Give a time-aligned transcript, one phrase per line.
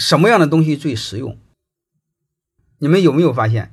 [0.00, 1.36] 什么样的东西最实用？
[2.78, 3.72] 你们有没有发现，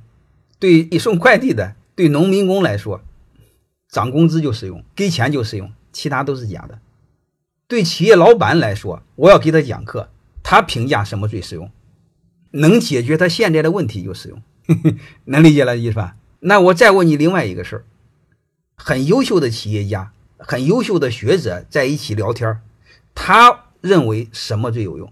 [0.60, 3.02] 对送快递的、对农民工来说，
[3.90, 6.80] 涨工资就实用，给钱就实用，其他都是假的。
[7.70, 10.10] 对企业老板来说，我要给他讲课，
[10.44, 11.72] 他评价什么最实用，
[12.52, 14.42] 能解决他现在的问题就实用，
[15.26, 16.18] 能理解了意思吧？
[16.42, 17.86] 那我再问你另外一个事儿，
[18.76, 22.60] 很优秀的企业家、很优秀的学者在一起聊天，
[23.16, 25.12] 他认为什么最有用？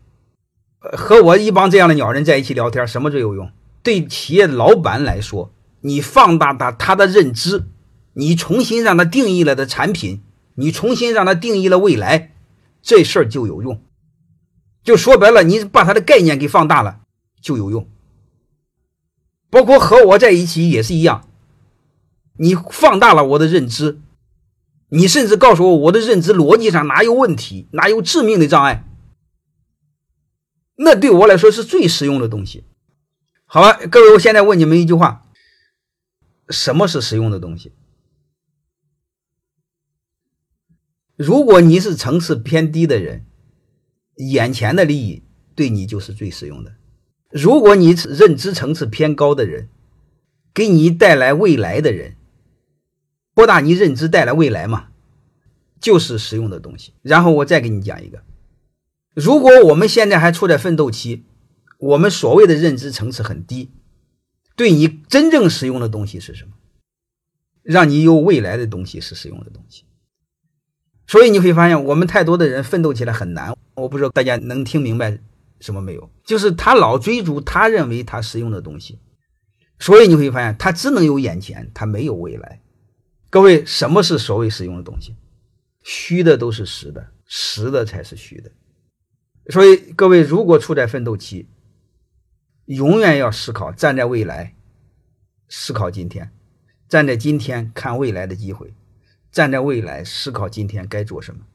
[0.94, 3.52] 和我一帮这样的鸟人在一起聊天，什么最有用？
[3.82, 7.66] 对企业老板来说，你放大他他的认知，
[8.14, 10.24] 你重新让他定义了的产品，
[10.56, 12.32] 你重新让他定义了未来，
[12.82, 13.82] 这事儿就有用。
[14.84, 17.00] 就说白了，你把他的概念给放大了，
[17.42, 17.88] 就有用。
[19.50, 21.28] 包括和我在一起也是一样，
[22.38, 24.00] 你放大了我的认知，
[24.90, 28.84] 你甚至告诉我我的认知逻辑上哪有问题，哪有致命的障碍。
[30.76, 32.64] 那对我来说是最实用的东西。
[33.46, 35.26] 好了，各位，我现在问你们一句话：
[36.50, 37.72] 什么是实用的东西？
[41.16, 43.26] 如果你是层次偏低的人，
[44.18, 45.24] 眼前的利益
[45.56, 46.72] 对你就是最实用的；
[47.30, 49.70] 如果你认知层次偏高的人，
[50.54, 52.16] 给你带来未来的人，
[53.34, 54.90] 扩大你认知带来未来嘛，
[55.80, 56.94] 就是实用的东西。
[57.02, 58.22] 然后我再给你讲一个。
[59.16, 61.24] 如果我们现在还处在奋斗期，
[61.80, 63.72] 我们所谓的认知层次很低，
[64.58, 66.52] 对你真正实用的东西是什么？
[67.64, 69.86] 让你有未来的东西是实用的东西。
[71.08, 73.56] 所以你会发现，我们太多的人奋斗起来很难。
[73.76, 75.18] 我不知道大家能听明白
[75.62, 76.10] 什么没有？
[76.26, 79.00] 就是他老追逐他认为他实用的东西，
[79.80, 82.62] 所以你会发现他只能有眼前，他没有未来。
[83.30, 85.16] 各位，什么是所谓实用的东西？
[85.84, 88.52] 虚的都是实的，实的才是虚的。
[89.50, 91.48] 所以，各位如果处在奋斗期，
[92.66, 94.56] 永远要思考站在未来，
[95.48, 96.30] 思考今天；
[96.90, 98.70] 站在今天看未来的机会；
[99.32, 101.46] 站在未来思考今天该做什么。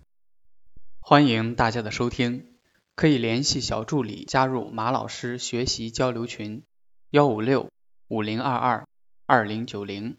[1.01, 2.47] 欢迎大家的收听，
[2.95, 6.62] 可以联系小助理加入马老师学习交流群：
[7.11, 7.71] 幺五六
[8.07, 8.87] 五零二二
[9.27, 10.17] 二零九零。